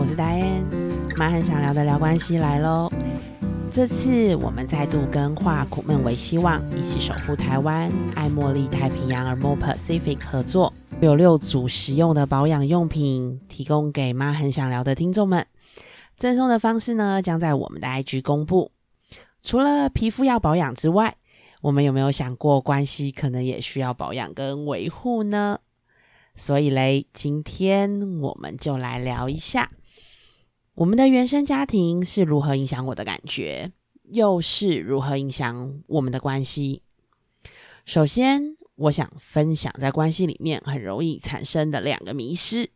[0.00, 0.64] 我是戴安，
[1.18, 2.90] 妈很想聊的聊关系来喽。
[3.70, 10.72] 这次我们再度跟化苦闷为希望，一起守护台湾，爱茉莉太平洋而 More Pacific 合作，
[11.02, 15.46] 有六组实用的保养用品提供给妈很想聊的听众们。
[16.16, 18.72] 赠送的方式呢，将在我们的 IG 公布。
[19.42, 21.14] 除了皮肤要保养之外，
[21.60, 25.58] 我们有没有想过关系可能也需要保养跟维护呢？
[26.36, 29.68] 所以嘞，今天我们就来聊一下
[30.80, 33.70] 我们的原生家庭是如何影响我的感觉，
[34.12, 36.80] 又是如何影响我们的关系。
[37.84, 42.70] 首先，我想分享在关系里面很容易产生的两个迷失。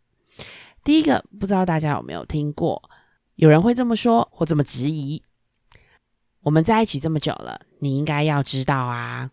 [0.84, 2.90] 第一个，不知道大家有没有听过，
[3.36, 5.22] 有人会这么说或这么质疑：
[6.42, 9.30] 我们在一起这么久了，你应该要知道啊。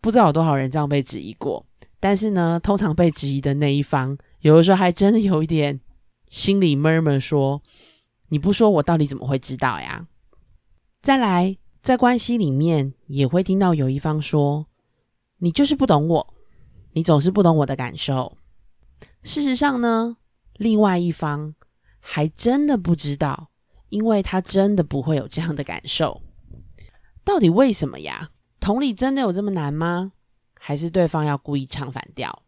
[0.00, 1.66] 不知道有多少人这样被质疑过。
[2.00, 5.78] 但是呢，通常被质疑的那一方，有的时候还真的有一点
[6.32, 7.62] 心里闷闷，说
[8.30, 10.08] ：“你不说，我到底怎么会知道呀？”
[11.02, 14.66] 再来，在关系里面也会听到有一方说
[15.40, 16.34] ：“你就是不懂我，
[16.92, 18.38] 你总是不懂我的感受。”
[19.22, 20.16] 事实上呢，
[20.54, 21.54] 另外一方
[22.00, 23.50] 还真的不知道，
[23.90, 26.22] 因为他真的不会有这样的感受。
[27.22, 28.30] 到底为什么呀？
[28.58, 30.12] 同理，真的有这么难吗？
[30.58, 32.42] 还是对方要故意唱反调？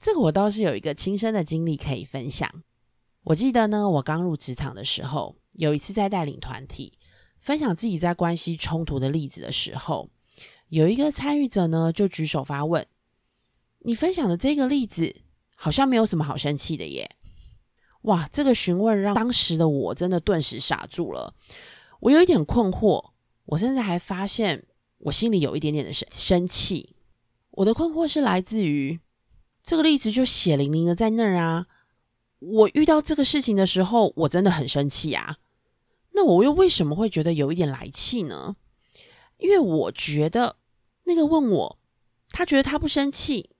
[0.00, 2.50] 这个我倒是有一个亲身的经历可以分享。
[3.24, 6.98] 我记得呢，我刚入职场的时候，有一次在带领团体
[7.38, 10.10] 分享自己在关系冲突的例子的时候，
[10.68, 12.84] 有一个参与者呢就举手发问
[13.84, 15.22] ：“你分享的这个例子
[15.54, 17.08] 好像没有什么好生气的耶？”
[18.02, 21.32] 哇，这个询问让当时的我真的顿时傻住了。
[22.00, 23.12] 我有一点困惑，
[23.44, 24.66] 我甚至还发现
[24.98, 26.96] 我心里有一点点的生生气。
[27.52, 28.98] 我的困惑是来自于
[29.62, 31.68] 这个例子就血淋淋的在那儿啊！
[32.44, 35.38] 我遇到这个事情的时候，我真的很生气啊。
[36.14, 38.56] 那我又为什么会觉得有一点来气呢？
[39.38, 40.56] 因为我觉得
[41.04, 41.78] 那个问我，
[42.30, 43.50] 他觉得他不生气，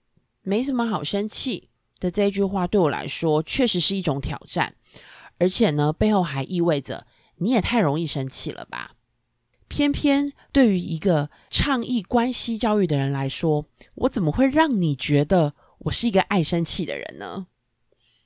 [0.41, 4.75] 没什么好生气的这一句话，对我来说确实是一种挑战，
[5.39, 7.07] 而且呢，背后还意味着
[7.37, 8.95] 你也太容易生气了吧。
[9.67, 17.47] 偏偏对于一个倡议关系教育的人来说，我怎么会让你觉得我是一个爱生气的人呢？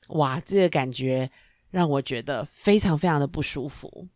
[0.07, 1.29] 哇，这个感觉
[1.69, 4.07] 让我觉得非常非常的不舒服。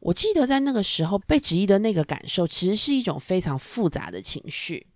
[0.00, 4.86] 我记得在那个时候被质疑的那个感受，其实是一种非常复杂的情绪。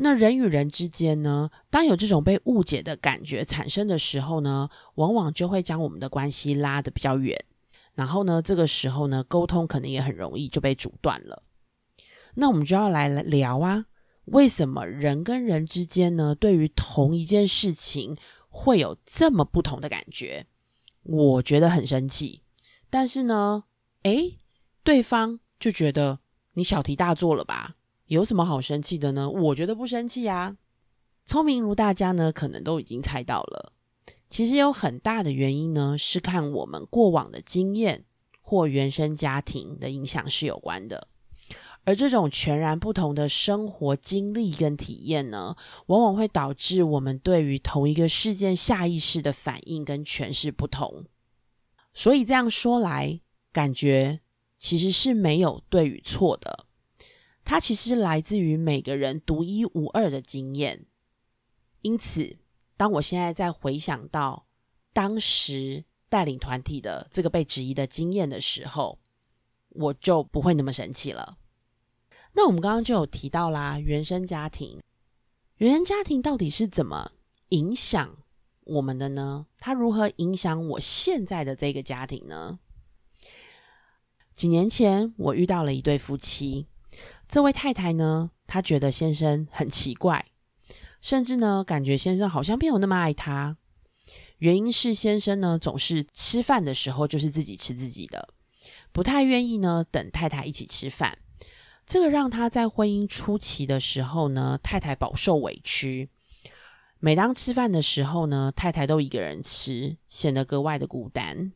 [0.00, 7.36] 那人与人之间呢，当有这种被误解的感觉产生的时候呢，往往就会将我们的关系拉得比较远。
[7.94, 11.42] 然后呢，这个时候呢，沟通可能也很容易就被阻断了。
[12.34, 13.86] 那我们就要来聊啊，
[14.26, 18.16] 为什么人跟人之间呢，对于同一件事情
[18.58, 20.46] 会有这么不同的感觉？
[21.04, 22.42] 我觉得很生气，
[22.90, 23.64] 但是呢，
[24.02, 24.38] 诶，
[24.82, 26.18] 对方就觉得
[26.54, 27.76] 你小题大做了吧？
[28.06, 29.30] 有什么好生气的呢？
[29.30, 30.56] 我觉得不生气啊。
[31.24, 33.72] 聪明如大家呢，可能都已经猜到了。
[34.28, 38.04] 其实有很大的原因呢，是看我们过往的经验
[38.40, 41.08] 或原生家庭的影响是有关的。
[41.88, 45.56] 而这种全然不同的生活经历跟体验呢，
[45.86, 51.06] 往往会导致我们对于同一个事件下意识的反应跟诠释不同。
[51.94, 53.22] 所以这样说来，
[53.54, 54.20] 感觉
[54.58, 56.66] 其实是没有对与错的，
[57.42, 60.84] 它其实来自于每个人独一无二的经验。
[61.80, 62.36] 因此。
[62.76, 64.46] 当我现在在回想到
[64.92, 69.00] 当时带领团体的这个被质疑的经验的时候，
[69.70, 71.38] 我就不会那么生气了。
[72.38, 74.80] 那我们刚刚就有提到啦，原生家庭，
[75.56, 77.10] 原生家庭到底是怎么
[77.48, 78.16] 影响
[78.62, 79.46] 我们的呢？
[79.58, 82.60] 它如何影响我现在的这个家庭呢？
[84.36, 86.68] 几年前，我遇到了一对夫妻，
[87.26, 90.24] 这位太太呢，她觉得先生很奇怪。
[91.00, 93.56] 甚至呢，感觉先生好像没有那么爱她。
[94.36, 98.28] 原因是先生呢，总是吃饭的时候就是自己吃自己的，
[98.92, 101.18] 不太愿意呢等太太一起吃饭。
[101.88, 106.10] 这个让他在婚姻初期的时候呢，太太饱受委屈。
[106.98, 111.52] 每当吃饭的时候呢，太太都一个人吃，显得格外的孤单。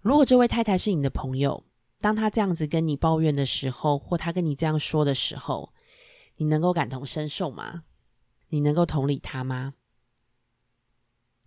[0.00, 1.64] 如果这位太太是你的朋友，
[2.00, 5.72] 当他这样子跟你抱怨的时候，或他跟你这样说的时候，
[6.38, 7.84] 你能够感同身受吗？
[8.48, 9.74] 你能够同理他吗？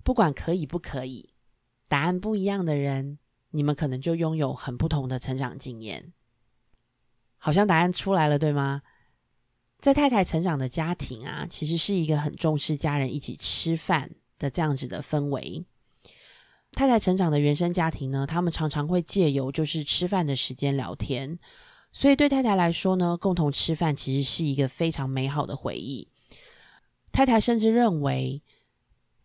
[0.06, 1.34] 不管可以不可以，
[1.90, 3.20] 答案不一样的人，
[3.52, 6.14] 你们可能就拥有很不同的成长经验。
[7.40, 8.84] 好像答案出来了，对吗？
[9.80, 15.66] 在太太成长的家庭啊，其实是一个很重视家人一起吃饭的这样子的氛围。
[16.74, 21.40] 太太成长的原生家庭呢，他们常常会借由就是吃饭的时间聊天，
[21.92, 26.10] 所以对太太来说呢，共同吃饭其实是一个非常美好的回忆。
[27.12, 28.44] 太太甚至认为，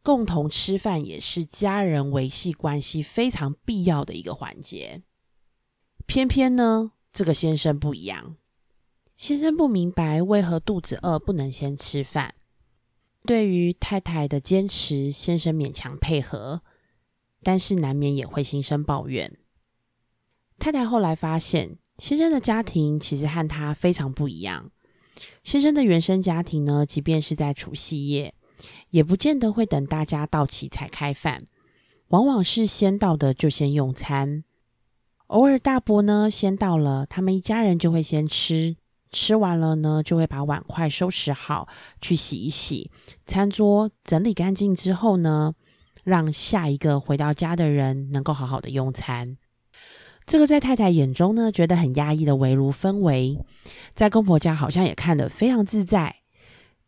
[0.02, 5.02] 共同吃饭也是家人维系关系非常必要的一个环节。
[6.06, 8.34] 偏偏呢，这个先生不一样，
[9.16, 12.34] 先生不明白为何肚子饿不能先吃饭。
[13.24, 16.62] 对于太太的坚持，先生勉强配合，
[17.44, 19.38] 但是难免也会心生抱怨。
[20.58, 24.72] 太太后来发现，先生的家庭其实和他非常不一样。
[25.44, 28.34] 先生的原生家庭呢，即便是在除夕夜，
[28.90, 31.44] 也不见得会等大家到齐才开饭，
[32.08, 34.42] 往往是先到的就先用餐。
[35.28, 38.76] 偶尔大伯呢先到了，他们一家人就会先吃。
[39.10, 41.68] 吃完了呢，就会把碗筷收拾好，
[42.00, 42.90] 去洗一洗。
[43.26, 45.54] 餐桌整理干净之后呢，
[46.02, 49.36] 让下一个回到家的人能够好好的用餐。
[50.26, 53.38] 这个在太太眼中呢，觉得很压抑的围炉氛围，
[53.94, 56.16] 在公婆家好像也看得非常自在。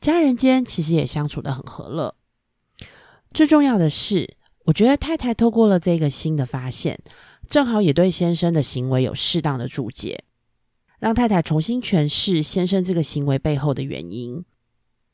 [0.01, 2.17] 家人间其实也相处的很和乐。
[3.33, 6.99] 最重要的是，我觉得太太透过了这个新的发现，
[7.49, 10.25] 正好也对先生的行为有适当的注解。
[10.99, 14.45] 让太太重新诠释先生这个行为背后的原因。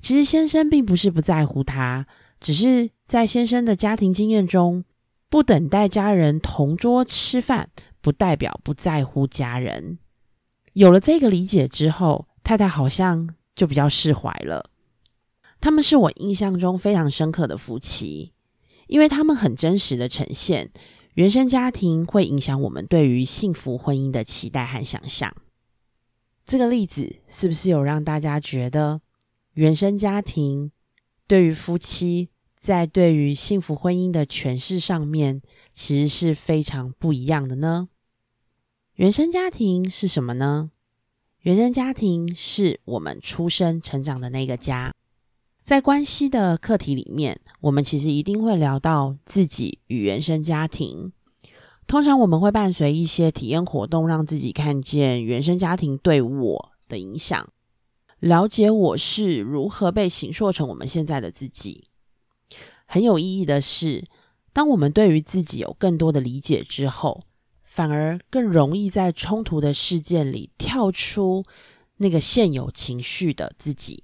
[0.01, 2.07] 其实先生并不是不在乎他，
[2.41, 4.85] 只是在先生的家庭经验中，
[5.29, 7.71] 不等待家人同桌吃饭，
[8.01, 9.99] 不代表不在乎家人。
[10.75, 14.71] 有了这个理解之后，太太好像就比较释怀了。
[15.61, 18.33] 他们是我印象中非常深刻的夫妻，
[18.87, 20.71] 因为他们很真实的呈现
[21.15, 25.35] 原生家庭会影响我们对于幸福婚姻的期待和想象。
[26.47, 29.03] 这个例子是不是有让大家觉得
[29.53, 30.73] 原生家庭
[31.27, 35.43] 对于夫妻在对于幸福婚姻的诠释上面，
[35.75, 37.89] 其实是非常不一样的呢？
[38.95, 40.71] 原生家庭是什么呢？
[41.41, 44.95] 原生家庭是我们出生成长的那个家。
[45.63, 51.13] 在关系的课题里面，我们其实一定会聊到自己与原生家庭。
[51.87, 57.49] 通常我们会伴随一些体验活动，让自己看见原生家庭对我的影响，
[58.19, 61.85] 了解我是如何被形塑成我们现在的自己。
[62.87, 64.05] 很有意义的是，
[64.53, 67.23] 当我们对于自己有更多的理解之后，
[67.63, 71.45] 反而更容易在冲突的事件里跳出
[71.99, 74.03] 那个现有情绪的自己。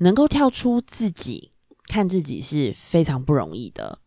[0.00, 1.52] 能够跳出自己
[1.86, 3.98] 看自己是非常不容易的。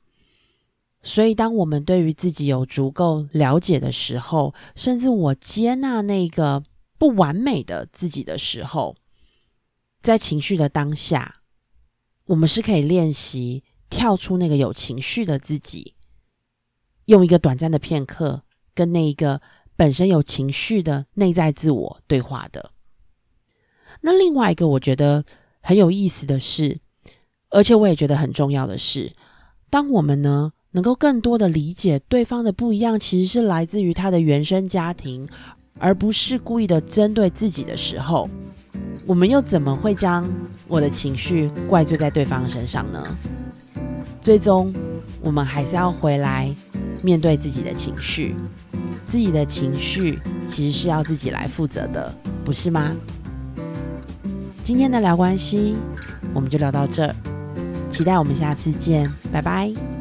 [1.01, 6.63] 所以，当我们对于自己有足够了解的时候，甚至我接纳那个
[6.97, 8.95] 不完美的自己的时候，
[10.01, 11.41] 在情绪的当下，
[12.27, 15.95] 我们是可以练习跳出那个有情绪的自己，
[17.05, 18.43] 用一个短暂的片刻，
[18.73, 19.41] 跟那一个
[19.75, 22.71] 本身有情绪的内在自我对话的。
[23.99, 25.25] 那另外一个我觉得
[25.63, 26.77] 很有意思的是，
[27.49, 29.13] 而且我也觉得很重要的是，
[29.71, 30.51] 当我们呢。
[30.75, 35.29] 能够更多的理解对方的不一样，其实是来自于他的原生家庭，
[35.77, 38.27] 而不是故意的针对自己的时候，
[39.05, 40.27] 我们又怎么会将
[40.67, 43.15] 我的情绪怪罪在对方身上呢？
[44.19, 44.73] 最终，
[45.21, 46.51] 我们还是要回来
[47.03, 48.33] 面对自己的情绪，
[49.07, 52.11] 自己的情绪其实是要自己来负责的，
[52.43, 52.95] 不是吗？
[54.63, 55.75] 今天的聊关系，
[56.33, 57.13] 我们就聊到这，
[57.91, 59.92] 期待我们下次见，拜拜。